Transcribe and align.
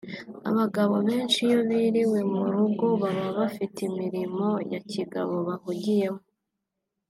Abagabo 0.49 0.95
benshi 1.07 1.37
iyo 1.47 1.59
biriwe 1.69 2.19
mu 2.33 2.43
rugo 2.55 2.85
baba 3.01 3.27
bafite 3.39 3.77
imirimo 3.89 4.47
ya 4.71 4.79
kigabo 4.91 5.33
bahugiyemo 5.47 6.23